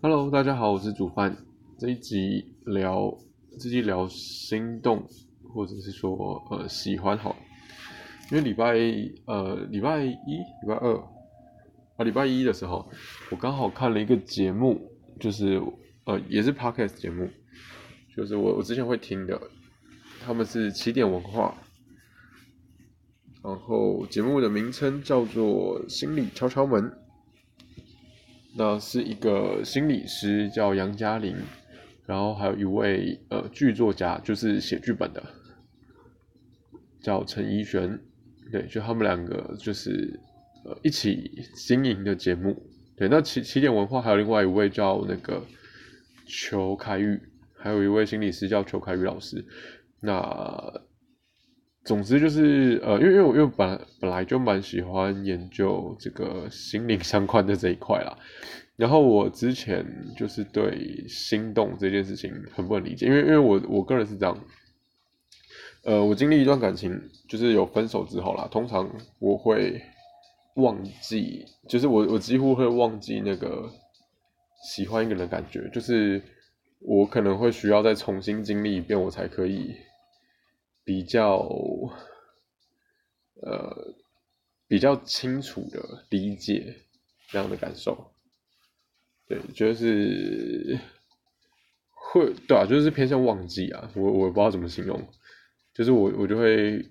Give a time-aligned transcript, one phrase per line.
[0.00, 1.36] Hello，大家好，我是煮饭。
[1.76, 3.12] 这一集聊，
[3.58, 5.04] 这集聊心动，
[5.52, 7.34] 或者是说呃喜欢好，
[8.30, 8.76] 因为礼拜
[9.24, 10.96] 呃礼拜一、礼拜二
[11.96, 12.88] 啊礼拜一的时候，
[13.32, 14.80] 我刚好看了一个节目，
[15.18, 15.60] 就是
[16.04, 17.28] 呃也是 Podcast 节目，
[18.16, 19.40] 就是我我之前会听的，
[20.24, 21.52] 他们是起点文化，
[23.42, 26.88] 然后节目的名称叫做心理敲敲门。
[28.60, 31.36] 那是一个心理师，叫杨嘉玲，
[32.06, 35.22] 然后还有一位呃剧作家，就是写剧本的，
[37.00, 38.00] 叫陈怡璇，
[38.50, 40.18] 对，就他们两个就是
[40.64, 42.60] 呃一起经营的节目，
[42.96, 45.40] 对，那起起点文化还有另外一位叫那个
[46.26, 47.16] 裘凯玉，
[47.56, 49.46] 还有一位心理师叫裘凯玉老师，
[50.00, 50.82] 那
[51.84, 58.18] 总之就是呃，因为因为我因为本本来就蛮喜欢研究这个心灵相关的这一块啦。
[58.76, 59.84] 然后我之前
[60.16, 64.38] 就是对心动这件事情很不能理解，因为因为我我个人是这样，
[65.82, 66.96] 呃，我经历一段感情，
[67.28, 69.82] 就是有分手之后啦，通常我会
[70.54, 73.68] 忘记，就是我我几乎会忘记那个
[74.70, 76.22] 喜欢一个人的感觉，就是
[76.80, 79.74] 我可能会需要再重新经历一遍，我才可以
[80.88, 81.46] 比较
[83.42, 83.94] 呃
[84.66, 86.76] 比较清楚的理解
[87.28, 88.10] 这样的感受。
[89.26, 90.78] 对，就是
[91.90, 95.06] 会对啊，就是偏向忘记啊，我我不知道怎么形容，
[95.74, 96.88] 就是我我就会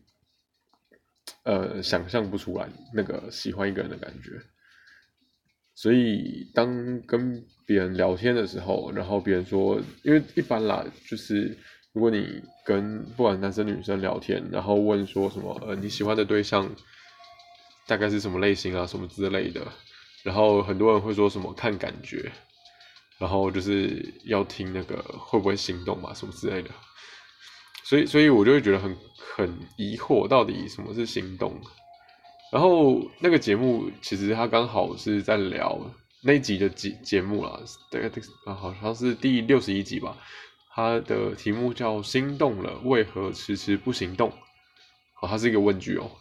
[1.42, 4.40] 呃想象不出来那个喜欢一个人的感觉，
[5.74, 11.58] 所以当跟别人聊天的时候，然后别人说，因为一般啦，就是
[11.98, 16.70] 如果你跟不管男生女生聊天，然后问说什么呃你喜欢的对象
[17.88, 19.66] 大概是什么类型啊，什么之类的。
[20.22, 22.32] 然后很多人会说什么看感觉，
[23.18, 26.70] 然后就是要听那个会不会心动嘛，什么之类的。
[27.84, 28.96] 所以，所以我就会觉得很
[29.36, 31.60] 很疑惑，到底什么是心动？
[32.52, 35.82] 然后那个节目其实他刚好是在聊
[36.22, 38.08] 那集的节节目啦，大概
[38.46, 40.16] 啊好像是第六十一集吧。
[40.78, 44.30] 它的题目叫“心动了，为何迟迟不行动？”
[45.20, 46.12] 哦，它是一个问句哦。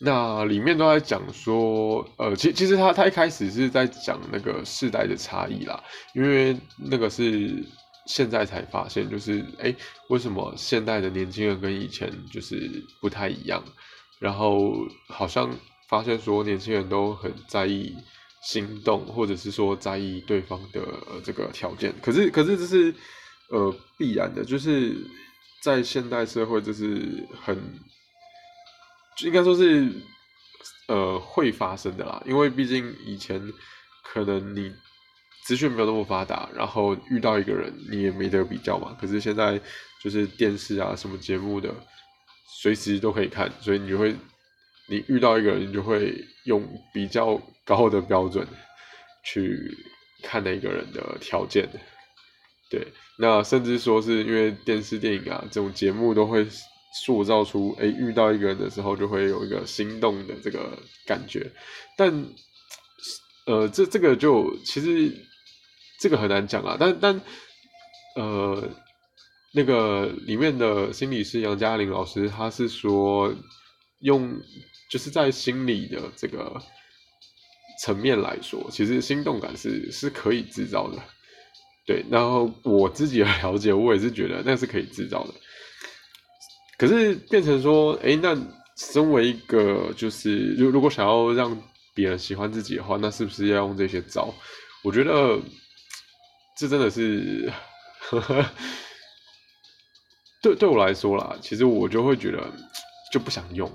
[0.00, 5.80] 那里面都在讲说，呃，其其实他他一开始是在讲那个世代的差异啦，
[6.12, 7.64] 因为那个是
[8.06, 9.72] 现在才发现，就是哎，
[10.08, 13.62] 为什么现代的年轻人跟以前就是不太一样？
[14.18, 14.74] 然后
[15.06, 15.56] 好像
[15.88, 17.94] 发现说，年轻人都很在意
[18.42, 20.82] 心动，或者是说在意对方的
[21.24, 22.94] 这个条件，可是可是这是
[23.50, 24.96] 呃必然的，就是
[25.62, 27.58] 在现代社会这是很。
[29.22, 29.92] 应该说是，
[30.88, 33.38] 呃，会发生的啦，因为毕竟以前
[34.02, 34.72] 可能你
[35.44, 38.96] 资讯没有那么发达，然后遇到一个人你也没得比较嘛。
[38.98, 39.60] 可是现在
[40.02, 41.70] 就是电视啊，什么节目的，
[42.62, 44.16] 随时都可以看，所以你就会，
[44.90, 46.14] 你遇到一个人，就会
[46.44, 46.62] 用
[46.92, 48.46] 比较高的标准
[49.24, 49.74] 去
[50.22, 51.68] 看那个人的条件。
[52.68, 52.86] 对，
[53.18, 56.46] 那甚至说是因为电视、电影啊这种节目都会。
[56.92, 60.76] 塑造出哎，遇到一个人的时候就会有一个心动的这个
[61.06, 61.48] 感觉，
[61.96, 62.26] 但
[63.46, 65.08] 呃，这这个就其实
[66.00, 66.76] 这个很难讲啊。
[66.80, 67.20] 但但
[68.16, 68.68] 呃，
[69.54, 73.32] 那个里面的心理师杨嘉玲老师，他是说
[74.00, 74.40] 用
[74.90, 76.60] 就是在心理的这个
[77.80, 80.98] 层面来说，其实心动感是是可以制造的。
[81.86, 85.32] 对，然后我自己的了解，我也是觉得那是可以制造的。
[86.76, 88.36] 可是变成说，哎，那
[88.76, 91.60] 身为一个就是，如如果想要让
[91.94, 94.34] 别人喜欢自己的话，那是不是要用这些招？
[94.82, 95.38] 我觉得
[96.56, 97.52] 这真的是，
[100.42, 102.52] 对对我来说啦，其实我就会觉得
[103.12, 103.70] 就不想用。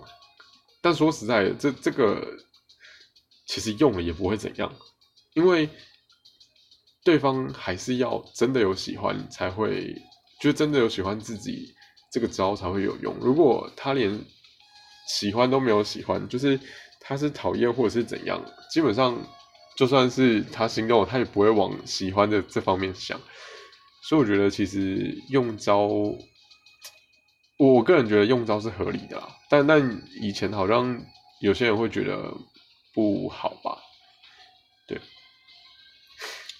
[0.85, 2.37] 但说实在，这这个
[3.47, 4.71] 其实用了也不会怎样，
[5.33, 5.67] 因为
[7.03, 9.99] 对方还是要真的有喜欢才会，
[10.39, 11.73] 就真的有喜欢自己。
[12.11, 13.13] 这个招才会有用。
[13.19, 14.23] 如果他连
[15.09, 16.57] 喜欢都没有喜欢，就是
[17.01, 18.41] 他是讨厌或者是怎样，
[18.71, 19.21] 基本上
[19.75, 23.19] 就算是他心动，他也不会往喜欢的这方面想。
[24.07, 25.89] 所以我觉得其实用招，
[27.57, 29.34] 我个人觉得用招是合理的啦。
[29.49, 30.99] 但但以前好像
[31.41, 32.33] 有些人会觉得
[32.93, 33.77] 不好吧？
[34.87, 34.99] 对。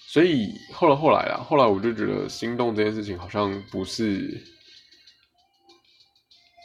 [0.08, 4.42] 所以后来后来啊，后来我就觉得心动这件事情好像不是。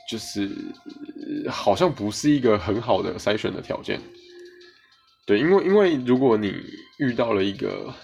[0.10, 0.50] 就是
[1.50, 3.98] 好像不是一个很好的筛选的条件，
[5.26, 6.54] 对，因为因为如果你
[7.00, 7.96] 遇到了一个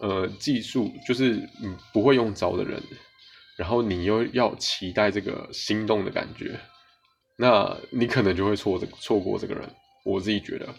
[0.00, 1.32] 呃技术就是
[1.64, 2.80] 嗯不会用招的人，
[3.58, 6.56] 然后你又要期待这个心动的感觉，
[7.36, 9.68] 那你可能就会错这错过这个人。
[10.04, 10.74] 我自己觉得。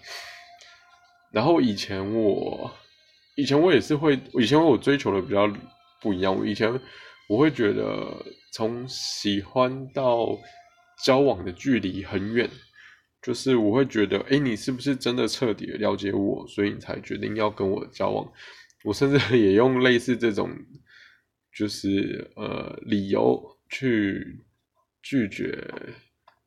[1.32, 2.72] 然后以前我
[3.36, 5.52] 以前我也是会，以前我追求的比较
[6.02, 6.36] 不一样。
[6.36, 6.72] 我以前
[7.28, 10.38] 我会觉得从喜欢到
[11.04, 12.50] 交往的距离很远。
[13.20, 18.32] 就是我会觉得，哎，你是不是真的彻底的了解我，所以你才决定要跟我交往？
[18.86, 20.50] 我甚至也用类似这种，
[21.54, 24.46] 就是呃理由去
[25.02, 25.62] 拒绝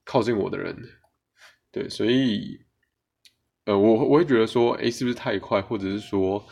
[0.04, 0.76] 靠近我的人。
[1.72, 2.58] 对，所以
[3.66, 6.44] 呃，我我会觉得说，哎，是不是太快，或者是说，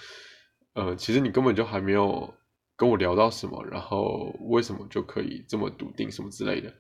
[0.75, 2.33] 呃，其实你根本就还没有
[2.77, 6.73] 跟我聊到什么，然后为什么就可以这么笃定什么之类的？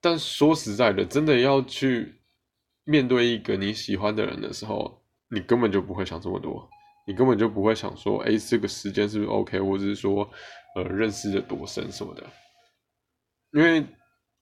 [0.00, 2.22] 但说实在的，真的要去
[2.84, 6.66] 面对一个你喜欢的人的时候，你根本就不会想这么多，
[7.06, 10.26] 你根本就不会想说，哎，这个时间是不是 OK，或者是说，
[10.74, 12.26] 呃，认识的多深什么的。
[13.52, 13.84] 因为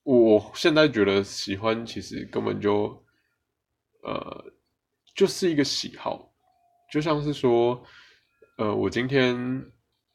[0.09, 3.05] 我现在觉得喜欢其实根本就，
[4.03, 4.45] 呃，
[5.15, 6.33] 就是一个喜好，
[6.91, 7.85] 就像是说，
[8.57, 9.37] 呃，我今天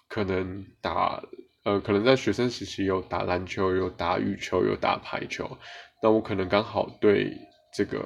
[0.07, 1.23] 可能打。
[1.65, 5.57] 呃，可能在学生时期有打篮球，有打羽球，有打排球。
[6.01, 7.37] 那我可能刚好对
[7.73, 8.05] 这个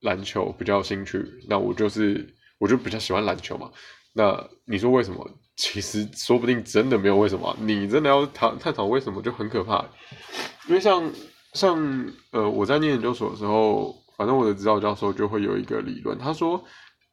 [0.00, 3.70] 篮球比较有兴趣，那我就是我就比较喜欢篮球嘛。
[4.12, 5.24] 那你说为什么？
[5.56, 7.56] 其实说不定真的没有为什么。
[7.60, 9.84] 你真的要探探讨为什么就很可怕。
[10.68, 11.10] 因为像
[11.54, 16.62] 像呃，我在念研究所的时候，反正我的指导教授就会有一个理论，他说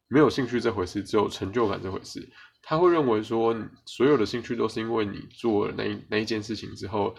[0.08, 2.28] 没有兴趣这回事，只有成就感这回事。
[2.62, 3.56] 他会认为说，
[3.86, 7.14] 所有的兴趣都是因为你做了那那一件事情之后，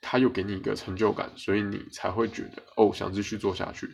[0.00, 3.88] 他又给你一个成就感，所以你才会觉得哦，想继续做下去。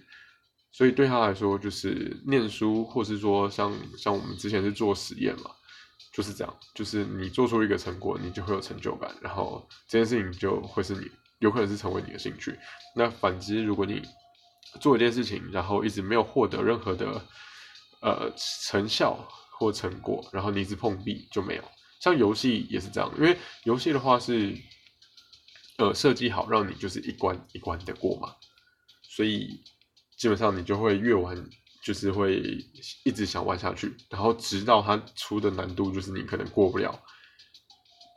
[0.73, 5.51] 所以对他来说，就是念书，或是说像像我们之前是做实验嘛，
[6.15, 12.59] 就是这样，就是你做出一个成果，你就会有成就感，然后这件事情就会是你有可能是成为你的兴趣。
[12.95, 14.01] 那反之，如果你
[14.81, 17.21] 做一件事情，然后一直没有获得任何的
[18.01, 18.33] 呃
[18.71, 19.19] 成效。
[19.57, 21.63] 或成果，然后你一直碰壁就没有。
[22.01, 24.53] 像游戏也是这样，因为游戏的话是，
[25.79, 28.35] 呃，设计好让你就是一关一关的过嘛，
[29.01, 29.63] 所以
[30.19, 31.37] 基本上你就会越玩
[31.85, 32.65] 就是会
[33.05, 36.99] 一直想玩下去，然后直到它出的难度就是你可能过不了，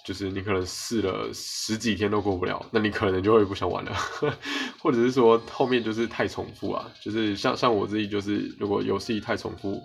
[0.06, 3.94] 就是你可能试了十几天都过不了，那你可能就会不想玩了，
[4.80, 9.82] 或者是说后面就是太重复啊，就是像像我自己就是如果游戏太重复。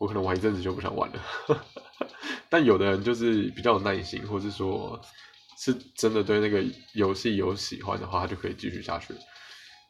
[0.00, 1.24] 我可能玩一阵子就不想玩了，
[2.50, 5.00] 但有的人就是比较有耐心，或是说
[5.56, 6.62] 是真的对那个
[6.94, 9.14] 游戏有喜欢的话，他就可以继续下去。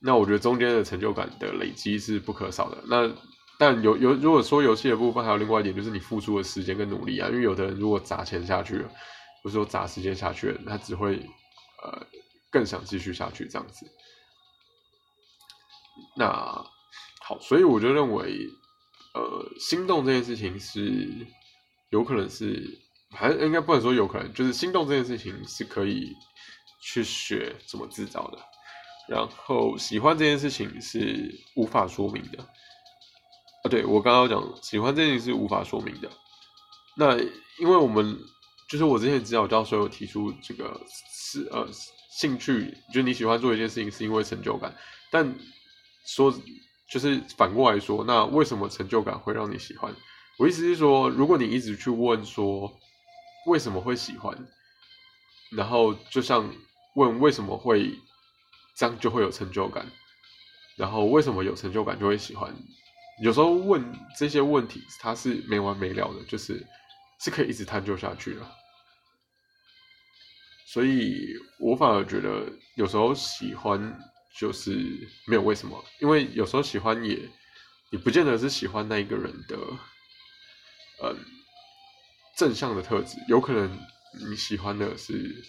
[0.04, 2.84] 那我觉得中间的成就感的累积是不可少的。
[2.86, 3.10] 那
[3.58, 8.88] 但有有如果说游戏的部分，还有另外一点就是你付出的时间跟努力啊，因为有的人如果砸钱下去了，
[9.42, 11.16] 或者说砸时间下去了，他只会
[11.82, 12.06] 呃
[12.50, 13.86] 更想继续下去这样子。
[16.16, 16.28] 那
[17.22, 18.48] 好，所以我就认为。
[19.14, 21.08] 呃，心动这件事情是
[21.90, 22.80] 有可能是，
[23.12, 26.12] 还应该不能说有可能，就是心动这件事情是可以
[26.82, 28.38] 去学怎么制造的。
[29.08, 32.42] 然后喜欢这件事情是无法说明的。
[33.62, 36.10] 啊，对我刚刚讲喜欢这件事是无法说明的。
[36.96, 37.18] 那
[37.58, 38.18] 因为我们
[38.68, 40.80] 就是我之前指导教授有提出这个
[41.10, 41.68] 是呃
[42.10, 44.74] 兴趣，就是你喜欢做一件事情是因为成就感，
[45.10, 45.34] 但
[46.06, 46.34] 说。
[46.86, 49.92] 就是反过来说，那为什么成就感会让你喜欢？
[50.38, 52.70] 我意思是说，如果你一直去问说
[53.46, 54.36] 为什么会喜欢，
[55.50, 56.54] 然后就像
[56.94, 57.98] 问为什么会
[58.74, 59.86] 这样就会有成就感，
[60.76, 62.54] 然后为什么有成就感就会喜欢？
[63.22, 63.84] 有时候问
[64.18, 66.66] 这些问题，它是没完没了的，就是
[67.20, 68.40] 是可以一直探究下去的。
[70.66, 73.98] 所以我反而觉得有时候喜欢。
[74.36, 74.72] 就是
[75.28, 77.16] 没有为什么，因为有时候喜欢也，
[77.92, 79.56] 也不见得是喜欢那一个人的，
[81.04, 81.16] 嗯，
[82.36, 83.78] 正向的特质，有可能
[84.28, 85.40] 你喜欢的是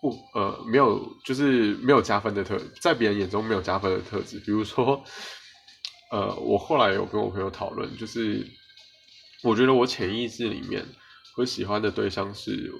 [0.00, 4.38] 不呃没有，就是没有加分的特，在别人眼中没有加分的特质。
[4.40, 5.02] 比如说，
[6.10, 8.46] 呃，我后来有跟我朋友讨论，就是
[9.42, 10.86] 我觉得我潜意识里面
[11.36, 12.72] 我喜欢的对象是，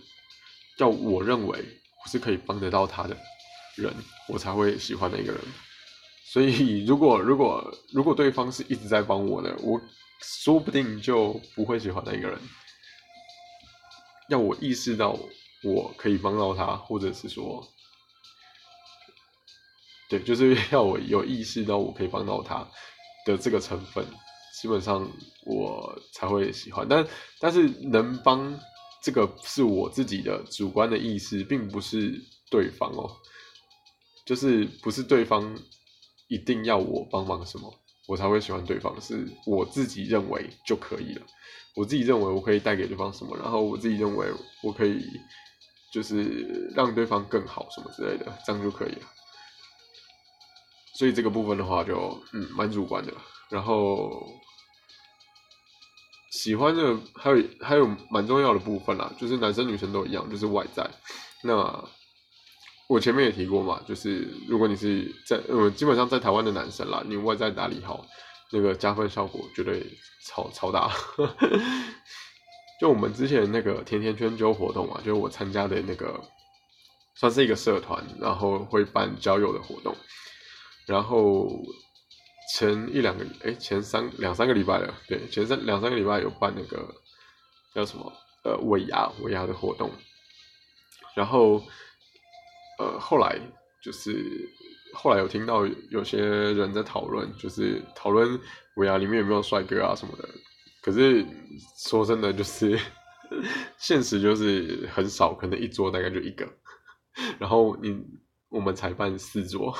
[0.78, 1.58] 要我认为
[2.04, 3.16] 我是可以帮得到他的。
[3.76, 3.94] 人，
[4.26, 5.40] 我才会喜欢那个人。
[6.24, 9.80] 所以， 如果如果如果对方是一直在帮我的，我
[10.20, 12.36] 说不定就不会喜欢那个人。
[14.28, 15.16] 要我意识到
[15.62, 17.66] 我可以帮到他，或者是说，
[20.08, 22.66] 对，就是 要我有意识到我可以帮到他
[23.26, 24.04] 的这个成分，
[24.60, 25.10] 基本上
[25.44, 26.86] 我才会喜欢。
[26.88, 27.06] 但
[27.40, 28.58] 但是能帮
[29.02, 33.10] 这个是我自己的主观的意识，并不是对方哦，
[34.24, 35.56] 就是不是对方
[36.28, 37.72] 一定要我帮忙什么，
[38.06, 41.26] 我才会喜欢对方，是我自己认为就可以了。
[41.74, 44.26] 我自己认为我可以带给对方什么，然后我自己认为
[44.64, 45.00] 我可以
[45.92, 49.02] 就是让对方更好什么之类的，这样就可以了。
[50.94, 53.12] 所以这个部分的话，就嗯蛮主观的。
[53.48, 54.26] 然后
[56.30, 60.88] 喜欢的还有还有蛮重要的部分啦，就是男生女生都一样，就是外在。
[61.42, 61.88] 那
[62.88, 68.04] 我前面也提过嘛，就是如果你是在呃基本上在台湾的男生啦，你外在打理好，
[68.50, 69.86] 那个加分效果绝对
[70.26, 70.90] 超超大。
[72.80, 76.20] 就我们之前那个甜甜圈揪活动啊，就是我参加的那个
[77.16, 79.94] 算是一个社团，然后会办交友的活动。
[80.86, 81.50] 然后
[82.54, 86.94] 前一两个哎前三两三个礼拜了，对前三两三个礼拜有办那个
[87.74, 88.12] 叫什么
[88.44, 89.90] 呃尾牙尾牙的活动，
[91.14, 91.62] 然后
[92.78, 93.38] 呃后来
[93.82, 94.48] 就是
[94.94, 98.40] 后来有听到有些人在讨论，就是讨论
[98.76, 100.26] 尾牙里面有没有帅哥啊什么的，
[100.80, 101.26] 可是
[101.76, 102.78] 说真的就是
[103.78, 106.48] 现实就是很少，可能一桌大概就一个，
[107.38, 108.04] 然后你。
[108.50, 109.76] 我们才办四桌，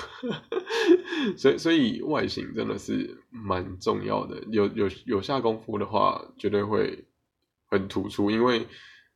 [1.39, 4.39] 所以所以外形真的是蛮重要的。
[4.51, 7.03] 有有有下功夫的话，绝对会
[7.71, 8.31] 很突出。
[8.31, 8.67] 因为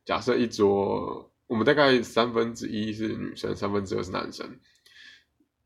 [0.05, 4.59] 假设一桌，我们大概三分之一是女生，三分之二是男生。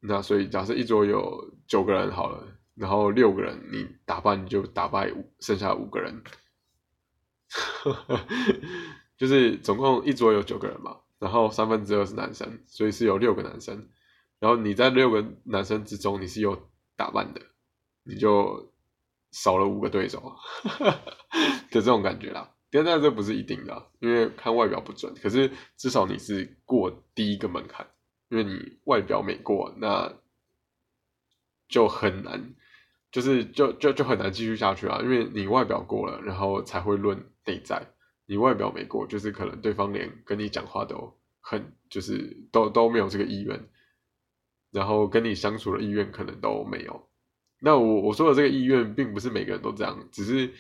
[0.01, 6.21] 那所以假设一桌有九个人好了，然后六个人你打扮就打败五剩下五个人，
[9.17, 10.97] 就是总共一桌有九个人嘛。
[11.19, 13.89] 然后三分之二是男生，所以是有六个男生。
[14.39, 17.41] 然后你在六个男生之中，你是有打扮的，
[18.03, 18.71] 你就
[19.31, 20.35] 少了五个对手
[20.79, 21.01] 的
[21.71, 22.53] 这种感觉啦。
[22.69, 25.15] 但然这不是一定的，因为看外表不准。
[25.15, 27.87] 可是至少你是过第一个门槛，
[28.29, 30.13] 因为你外表没过，那
[31.67, 32.53] 就很难，
[33.11, 34.99] 就是就就就很难继续下去啊。
[35.01, 37.81] 因为你外表过了，然后才会论内在。
[38.29, 43.69] 你外表没过，就是可能对方连跟你讲话都很，就是都都没有这个意愿，
[44.69, 47.07] 然后跟你相处的意愿可能都没有。
[47.59, 50.53] 那我我说的这个意愿，并不是每个人都这样，只是，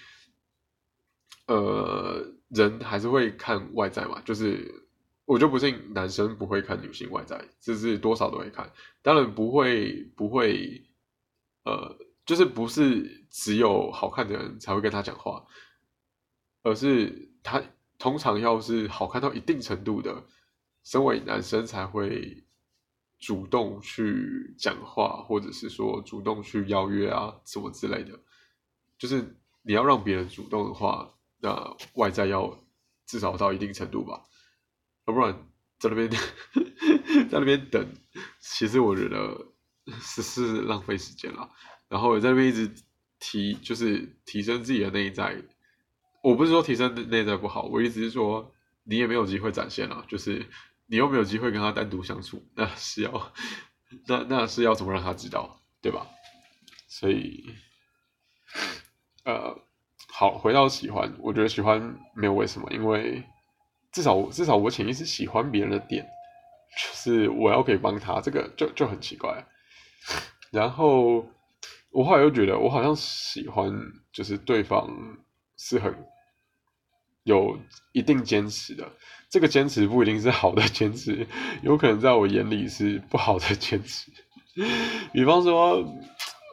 [1.47, 4.21] 呃，人还是会看外在嘛。
[4.21, 4.85] 就是
[5.25, 8.71] 我就不信男生不会看女性外在，就是多少都会看。
[9.01, 10.81] 当然不会不会，
[11.65, 15.45] 呃，就是不是只有好看的人才会跟他讲话，
[16.63, 17.25] 而是。
[17.43, 17.63] 他
[17.97, 20.25] 通常要是好看到一定程度的，
[20.83, 22.43] 身为男生才会
[23.19, 28.19] 主动去讲话，或者是说主动去邀约啊什么之类的。
[28.97, 32.59] 就是你要让别人主动的话，那外在要
[33.05, 34.23] 至少到一定程度吧，
[35.05, 35.47] 要不然
[35.79, 36.09] 在那边
[37.29, 37.87] 在那边等，
[38.41, 39.53] 其实我觉得
[40.01, 41.49] 是是浪费时间了。
[41.87, 42.69] 然后在那边一直
[43.19, 45.41] 提，就是提升自己的内在。
[46.21, 50.45] 我不是说提升内在不好，我意思是说你也没有机会展现了，就是
[50.87, 53.33] 你又没有机会跟他单独相处，那是要
[54.07, 56.07] 那那是要怎么让他知道，对吧？
[56.87, 57.45] 所以，
[59.23, 59.55] 呃，
[60.09, 63.23] 好，回到喜欢，我觉得喜欢没有为什么，因为
[63.91, 66.03] 至少至少我潜意识喜欢别人的点，
[66.81, 69.45] 就是我要可以帮他，这个就就很奇怪。
[70.51, 71.27] 然后
[71.91, 73.71] 我后来又觉得，我好像喜欢
[74.11, 74.89] 就是对方
[75.57, 75.93] 是很。
[77.23, 77.59] 有
[77.91, 78.89] 一定坚持的，
[79.29, 81.27] 这个坚持不一定是好的坚持，
[81.61, 84.09] 有可能在我眼里是不好的坚持。
[85.11, 85.83] 比方说，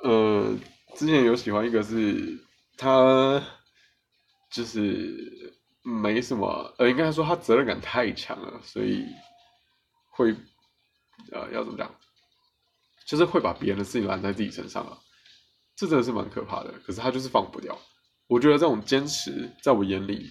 [0.02, 0.52] 呃，
[0.96, 2.44] 之前有喜欢一个是
[2.76, 3.40] 他，
[4.50, 9.06] 就是没什么，呃，应该说他责任感太强了，所以
[10.11, 10.34] 会，
[11.30, 11.94] 呃，要怎么讲，
[13.06, 14.99] 就是会把别人的事情揽在自己身上啊，
[15.76, 16.75] 这真的是蛮可怕的。
[16.84, 17.78] 可是他就是放不掉，
[18.26, 20.30] 我觉得这种坚持在我眼里。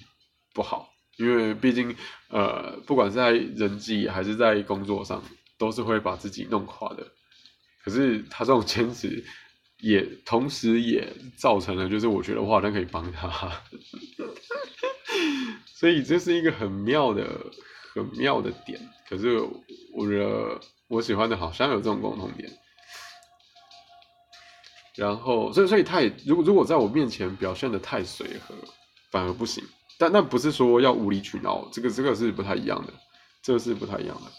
[0.55, 1.95] 不好，因为毕竟，
[2.29, 5.23] 呃，不管是在人际还是在工作上，
[5.57, 7.07] 都是会把自己弄垮的。
[7.83, 9.25] 可是他这种坚持，
[9.79, 13.51] 也同时也造成了，就是我觉得我好像可以帮他，
[15.65, 17.27] 所以这是一个很妙的、
[17.95, 18.79] 很妙的点。
[19.09, 19.39] 可是
[19.91, 22.47] 我觉得我喜欢的好像有这种共同点，
[24.95, 28.55] 然后，所以，所以他也如果如果在我面前表现的太随和，
[29.11, 29.63] 反而不行。
[29.97, 32.93] 但那不是说要无理取闹，这个这个是不太一样的，
[33.41, 34.31] 这个是不太一样的，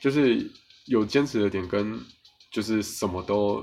[0.00, 0.50] 就是
[0.86, 2.00] 有坚持的点跟
[2.52, 3.62] 就是什么都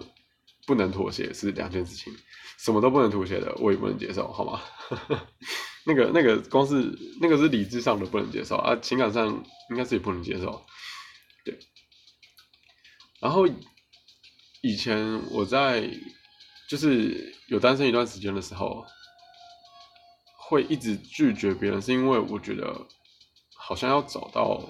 [0.67, 2.13] 不能妥协是两件事情，
[2.59, 4.61] 什么都不能妥协的，我也不能接受，好吗？
[5.85, 9.27] 那个那个光是那个是理智上的不能接受啊，情感上
[9.69, 10.61] 应该是也不能接受，
[11.43, 11.57] 对。
[13.21, 13.47] 然后
[14.63, 15.89] 以前我在
[16.69, 18.85] 就是有单身一段时间的时候，
[20.37, 22.87] 会一直拒绝别人，是因为我觉得
[23.57, 24.61] 好像要找到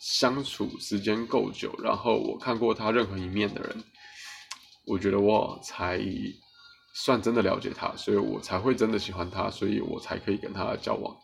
[0.00, 3.84] 相处时间够久，然后我看过他任何一面的人。
[4.86, 6.00] 我觉得我才
[6.94, 11.14] 算真的了解他，所以我才会真的喜欢他，所以我才可以跟他交往。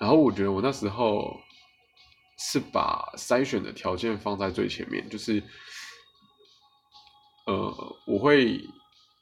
[0.00, 1.38] 然后我觉得我那时候
[2.36, 5.42] 是把筛选的条件放在最前面，就是，
[7.46, 8.60] 呃，我会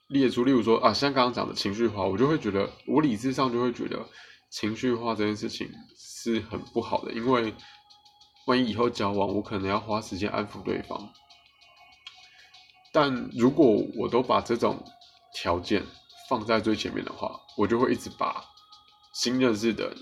[0.09, 4.05] 列出，例如说啊，像刚刚讲的情绪化，我就会觉得，我理智上就会觉得
[4.51, 7.55] 情绪化这件事情是很不好的，因为
[8.47, 11.13] 万一以后交往，我可能要花时间安抚对方。
[12.93, 13.67] 但如果
[13.97, 14.85] 我都把这种
[15.35, 15.85] 条件
[16.29, 18.45] 放在最前面的话，我就会一直把
[19.13, 19.97] 新认识的，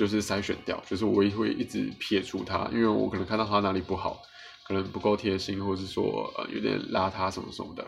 [0.00, 4.22] 就是筛选掉，就是我也会一直撇除他，因为我可能看到他哪里不好，
[4.66, 7.86] 可能不够贴心，或者是说呃有点邋遢什么什么的，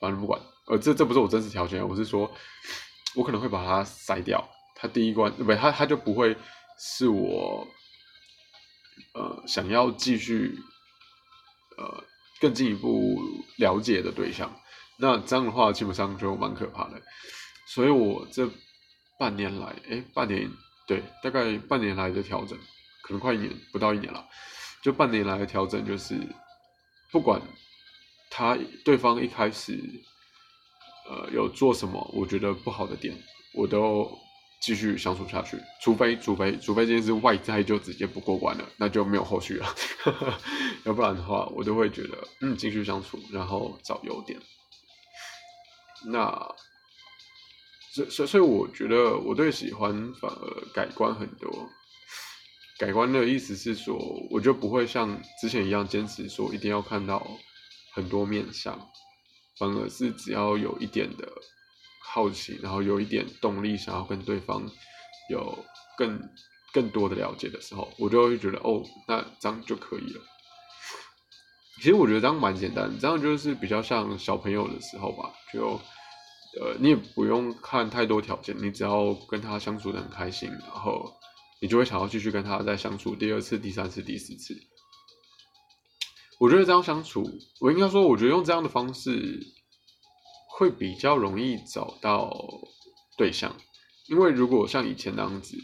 [0.00, 2.28] 反正不管，呃这这不是我真实条件，我是说，
[3.14, 6.36] 我可能会把他筛掉，他第一关不，他他就不会
[6.80, 7.64] 是我，
[9.14, 10.58] 呃想要继续，
[11.78, 12.02] 呃。
[12.40, 13.20] 更进一步
[13.58, 14.52] 了解的对象，
[14.98, 17.00] 那这样的话基本上就蛮可怕的。
[17.68, 18.50] 所以我这
[19.16, 20.50] 半年来，哎，半年
[20.86, 22.58] 对，大概半年来的调整，
[23.02, 24.26] 可能快一年，不到一年了。
[24.82, 26.14] 就半年来的调整，就是
[27.10, 27.40] 不管
[28.30, 29.78] 他对方一开始，
[31.08, 33.16] 呃，有做什么我觉得不好的点，
[33.54, 34.18] 我都。
[34.64, 39.66] 继续相处下去，除非除非除非这件事外在就直接不过关了，那就没有后续了。
[40.86, 44.38] 要不然的话，我都会觉得嗯，继续相处，然后找优点。
[46.06, 46.54] 那
[47.94, 51.68] 所所以，我觉得我对喜欢反而改观很多。
[52.78, 53.96] 改观的意思是说，
[54.30, 57.26] 我就不会像之前一样坚持说一定要看到
[57.92, 58.78] 很多面相，
[59.58, 61.28] 反而是只要有一点的。
[62.04, 64.70] 好奇，然后有一点动力，想要跟对方
[65.30, 65.64] 有
[65.96, 66.20] 更
[66.70, 70.20] 更多的了解的时候，我就会觉得哦，那这样就可以了。
[71.76, 75.80] 其实我觉得这样蛮简单，这样就是比较像小朋友的时候吧，就
[76.60, 81.12] 呃，你也不用看太多条件，你只要跟他相处的很开心，然后
[81.60, 84.54] 你就会想要继续跟他再相处第二次、第三次、第四次。
[86.38, 87.22] 我觉得这样相处，
[87.60, 89.40] 我应该说，我觉得用这样的方式。
[90.54, 92.30] 会比较容易找到
[93.16, 93.56] 对象，
[94.06, 95.56] 因为如果像以前那样子，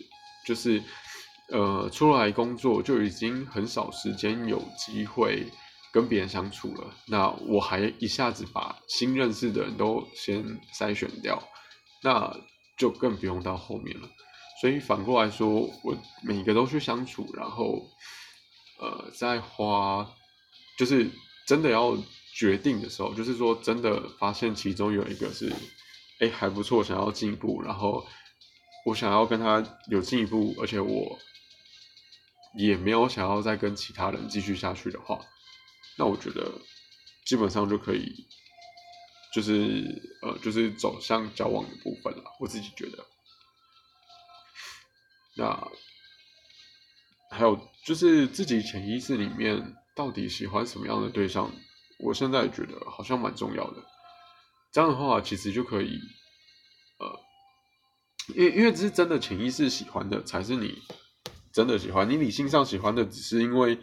[0.46, 0.83] 就是
[1.51, 5.46] 呃出来工作就已经很少时间有机会
[5.92, 11.42] 跟别人相处了，那我还一下子把新认识的人都先筛选掉，
[12.03, 12.37] 那
[12.77, 14.09] 就更不用到后面了。
[14.61, 15.48] 所以反过来说，
[15.85, 17.88] 我每个都去相处，然后
[18.81, 20.11] 呃再花，
[20.79, 21.11] 就是
[21.46, 21.96] 真的要。
[22.31, 25.53] 决定的时候，就是说真的发现其中有一个是，
[26.20, 28.07] 哎还不错，想要进一步，然后
[28.87, 31.18] 我想要跟他有进一步，而且我
[32.55, 35.18] 也没有想要再跟其他人继续下去的话，
[35.98, 36.50] 那我觉得
[37.26, 38.26] 基本上就可以，
[39.34, 42.24] 就是呃就是走向交往的部分了。
[42.40, 43.04] 我自己觉得，
[45.37, 45.68] 那
[47.30, 51.52] 还有就是自己潜意识里面到底喜欢什么样的对象？
[51.98, 53.84] 我现在觉得好像蛮重要的，
[54.72, 55.98] 这样的话其实就可以，
[57.00, 57.20] 呃，
[58.37, 60.80] 因为因为只是真的潜意识喜欢的才是你
[61.52, 63.80] 真的喜欢，你理性上喜欢的只是因为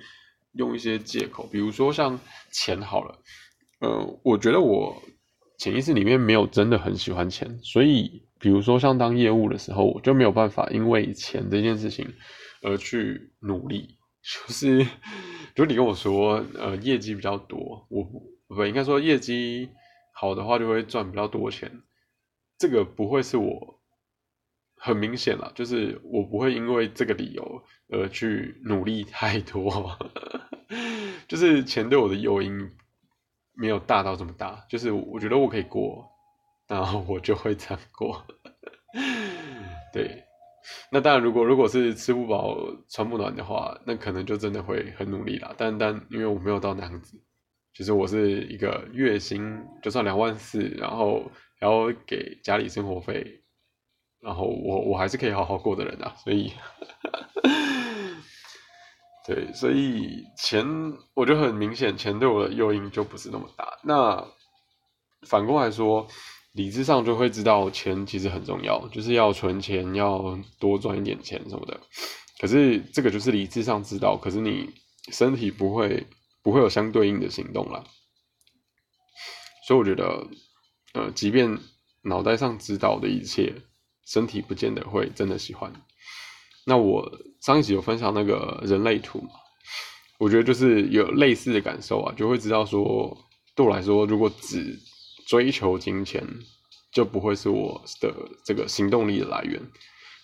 [0.56, 2.20] 用一些借口，比如说像
[2.52, 3.20] 钱好了，
[3.80, 5.02] 呃，我觉得我
[5.58, 12.14] 潜意识里面没有真的很喜欢钱，所以比如说像当业务的时候，我就没有办法因为钱这件事情
[12.62, 14.86] 而去努力，就是。
[15.56, 18.04] 就你跟我说，呃，业绩比较多，我
[18.50, 19.70] 不应该说业绩
[20.12, 21.72] 好的话就会赚比较多钱，
[22.58, 23.75] 这个不会是我
[24.86, 29.98] 很明显了，就是我不会因为这个理由而去努力太多，
[31.28, 32.72] 就是钱对我的诱因
[33.54, 36.08] 没有大到这么大，就是我觉得我可以过，
[36.68, 38.24] 然后我就会这样过，
[39.92, 40.24] 对。
[40.92, 42.58] 那当然，如果如果是吃不饱
[42.90, 45.54] 穿不暖的话，那可能就真的会很努力啦。
[45.56, 47.22] 但但因为我没有到那样子，
[47.74, 53.44] 其实我是一个月薪就算两万四，然后然后给家里生活费，
[54.26, 56.16] 然后我我还是可以好好过的人啊。
[56.24, 56.52] 所以，
[59.28, 60.66] 对，所以钱
[61.14, 63.78] 我觉得很明显，钱对我的诱因就不是那么大。
[63.84, 64.28] 那
[65.28, 66.08] 反过来说，
[66.54, 71.80] 理智上就会知道钱其实很重要，就是要存钱，要多赚一点钱什么的。
[72.40, 74.74] 可是这个就是理智上知道，可是你
[75.12, 76.06] 身体不会
[76.44, 77.84] 不会有相对应的行动了。
[79.68, 80.28] 所以我觉得，
[80.94, 81.58] 呃，即便
[82.04, 83.56] 脑袋上知道的一切，
[84.06, 85.74] 身体不见得会真的喜欢。
[86.66, 89.30] 那我上一集有分享那个人类图嘛？
[90.18, 93.18] 我觉得就是有类似的感受啊，就会知道说，
[93.56, 94.80] 对我来说，如果只
[95.28, 96.26] 追求金钱，
[96.92, 98.14] 就不会是我的
[98.44, 99.62] 这个行动力的来源。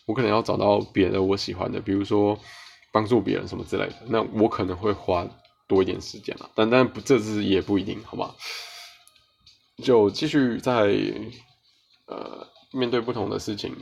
[0.06, 2.40] 我可能要找到别的我喜欢的，比如说
[2.92, 5.28] 帮助别人什么之类的，那我可能会花
[5.68, 6.50] 多一点时间了。
[6.56, 8.34] 但但不，这是也不一定，好吗？
[9.84, 10.96] 就继续在
[12.06, 13.76] 呃面对不同的事情，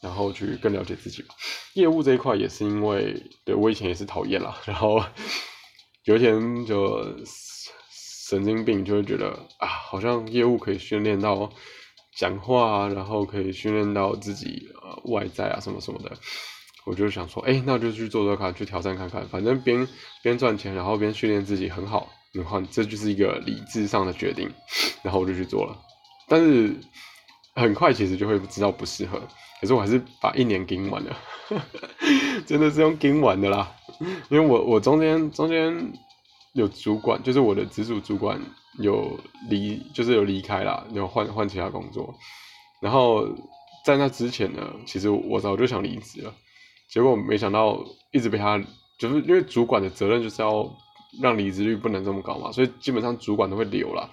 [0.00, 1.34] 然后去更了解自己吧。
[1.74, 5.02] 业务这一块也是因为，对我以前也是讨厌啦， 然后
[6.04, 7.04] 有一天就
[8.28, 11.50] 神经病就会觉得啊，好像业务可以训练到
[12.16, 16.12] 讲话，然后可以训练到自己呃外在啊什么什么的。
[16.84, 19.88] 我就想说，哎，那就去做做看，去挑战看看，反正边
[20.22, 22.12] 边赚钱，然后边训练自己，很好。
[22.32, 24.52] 然后这就是一个理智上的决定，
[25.02, 25.76] 然后我就去做了，
[26.28, 26.76] 但是
[27.56, 29.20] 很快其实就会知道不适合，
[29.60, 31.16] 可是我还是把一年盯完了，
[32.46, 33.74] 真的是用盯完的啦，
[34.28, 35.92] 因为我我中间中间
[36.52, 38.40] 有主管，就是我的直属主管
[38.78, 42.14] 有离，就是有离开了，有换换其他工作，
[42.80, 43.26] 然后
[43.84, 46.34] 在那之前呢，其实我早就想离职了，
[46.88, 48.62] 结果没想到一直被他，
[48.98, 50.70] 就是因为主管的责任就是要。
[51.22, 54.10] 让离职率不能这么高嘛，所以基本上主管都会留了，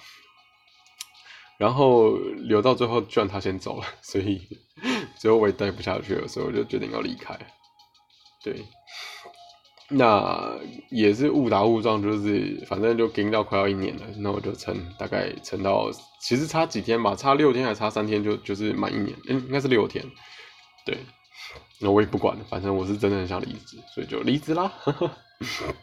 [1.57, 4.41] 然后留到最后，居然他先走了，所以
[5.19, 7.37] 最后我也待不下去了，所以我就决定要离开。
[8.43, 8.65] 对，
[9.89, 15.89] 那也是误打误撞，就是反正就跟到快要一年了，那我就撑，大概撑到
[16.19, 20.03] 其实差几天吧，差六天还差三天就就是满一年，嗯，应该是六天。
[20.85, 20.97] 对，
[21.79, 24.69] 那我也不管了，反正我是真的很想离职，所以就离职啦。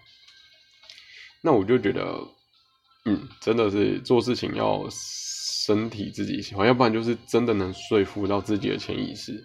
[1.43, 2.23] 那我就觉得，
[3.07, 4.87] 嗯，真的是做事情要
[5.71, 9.45] 身体自己喜欢，要不然就是真的能说服到自己的潜意识，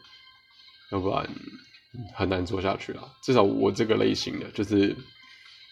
[0.91, 1.29] 要不然
[2.15, 3.03] 很难做下去啊。
[3.21, 4.95] 至少我这个类型的，就是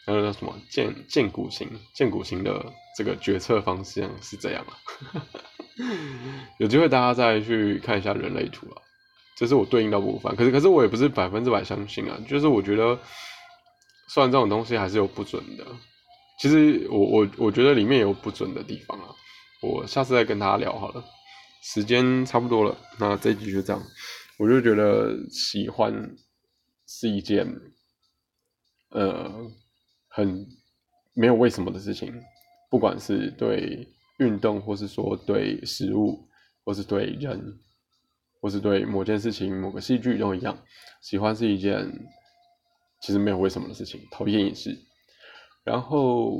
[0.05, 4.77] 那个叫什么剑剑骨型剑骨型的这个决策方向是这样啊。
[6.59, 8.81] 有机会大家再去看一下人类图啊，
[9.35, 10.35] 这是我对应到部分。
[10.35, 12.99] 可是可是我也不是百分之百相信啊，就是我觉得，
[14.07, 15.65] 虽然这种东西还是有不准的。
[16.39, 19.07] 其实我我我觉得里面有不准的地方啊，
[19.63, 21.03] 我下次再跟大家聊好了。
[21.61, 23.81] 时间差不多了，那这一集就这样。
[24.37, 25.93] 我就觉得喜欢
[26.85, 27.47] 是一件
[28.89, 29.31] 呃
[30.09, 30.45] 很
[31.13, 32.13] 没有为什么的事情，
[32.69, 33.87] 不管是对
[34.19, 36.27] 运动，或是说对食物，
[36.65, 37.59] 或是对人，
[38.41, 40.57] 或是对某件事情、某个戏剧都一样。
[41.01, 41.89] 喜欢是一件
[43.01, 44.77] 其实没有为什么的事情，讨厌也是。
[45.63, 46.37] 然后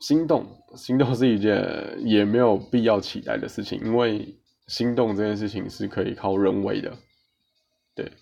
[0.00, 4.36] 心动，心动是一件也没有必要期待的事情，因为
[4.68, 6.96] 心动这件事情是可以靠人为的，
[7.94, 8.12] 对，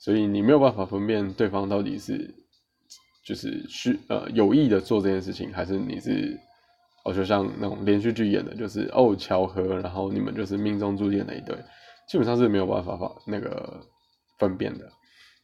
[0.00, 2.34] 所以你没有办法分辨对方到底是
[3.24, 6.38] 就是是呃有意的做这件事情，还是你是
[7.04, 11.56] 哦就像那种连续剧演的，就是哦巧合，然后你们就是命中注定的一对，
[12.08, 13.80] 基本上是没有办法法那个
[14.38, 14.90] 分辨的。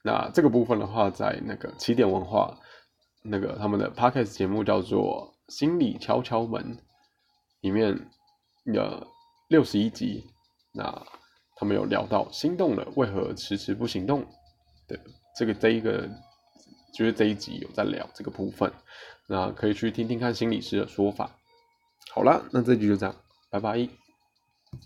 [0.02, 2.58] 那这个部分的话，在那个起点文化。
[3.20, 6.76] 那个他们的 podcast 节目叫做《心理敲敲门》，
[7.60, 8.10] 里面
[8.66, 9.06] 的
[9.48, 10.24] 六十一集，
[10.72, 11.06] 那
[11.56, 14.24] 他们有聊到心动了为何迟迟不行动
[14.86, 14.98] 的
[15.36, 16.08] 这个这一个，
[16.94, 18.72] 就是这一集有在聊这个部分，
[19.26, 21.36] 那可以去听听看心理师的说法。
[22.10, 23.14] 好了，那这集就这样，
[23.50, 24.07] 拜拜。